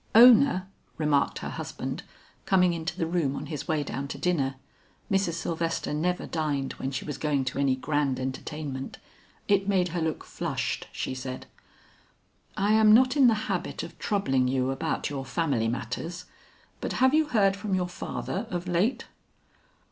"Ona," 0.15 0.67
remarked 0.97 1.37
her 1.45 1.49
husband, 1.49 2.01
coming 2.47 2.73
into 2.73 2.97
the 2.97 3.05
room 3.05 3.35
on 3.35 3.45
his 3.45 3.67
way 3.67 3.83
down 3.83 4.07
to 4.07 4.17
dinner 4.17 4.55
Mrs. 5.11 5.33
Sylvester 5.33 5.93
never 5.93 6.25
dined 6.25 6.73
when 6.79 6.89
she 6.89 7.05
was 7.05 7.19
going 7.19 7.45
to 7.45 7.59
any 7.59 7.75
grand 7.75 8.19
entertainment; 8.19 8.97
it 9.47 9.69
made 9.69 9.89
her 9.89 10.01
look 10.01 10.23
flushed 10.23 10.87
she 10.91 11.13
said 11.13 11.45
"I 12.57 12.73
am 12.73 12.95
not 12.95 13.15
in 13.15 13.27
the 13.27 13.45
habit 13.47 13.83
of 13.83 13.99
troubling 13.99 14.47
you 14.47 14.71
about 14.71 15.11
your 15.11 15.23
family 15.23 15.67
matters, 15.67 16.25
but 16.79 16.93
have 16.93 17.13
you 17.13 17.27
heard 17.27 17.55
from 17.55 17.75
your 17.75 17.87
father 17.87 18.47
of 18.49 18.67
late?" 18.67 19.05